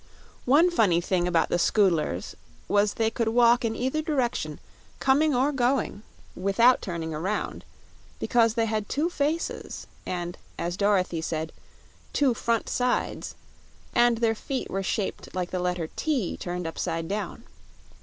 One 0.47 0.71
funny 0.71 0.99
thing 0.99 1.27
about 1.27 1.49
the 1.49 1.59
Scoodlers 1.59 2.33
was 2.67 2.95
they 2.95 3.11
could 3.11 3.27
walk 3.27 3.63
in 3.63 3.75
either 3.75 4.01
direction, 4.01 4.59
coming 4.99 5.35
or 5.35 5.51
going, 5.51 6.01
without 6.35 6.81
turning 6.81 7.13
around; 7.13 7.63
because 8.19 8.55
they 8.55 8.65
had 8.65 8.89
two 8.89 9.11
faces 9.11 9.85
and, 10.03 10.39
as 10.57 10.75
Dorothy 10.75 11.21
said, 11.21 11.53
"two 12.13 12.33
front 12.33 12.67
sides," 12.67 13.35
and 13.93 14.17
their 14.17 14.33
feet 14.33 14.71
were 14.71 14.81
shaped 14.81 15.35
like 15.35 15.51
the 15.51 15.59
letter 15.59 15.87
T 15.95 16.35
upside 16.47 17.07
down. 17.07 17.43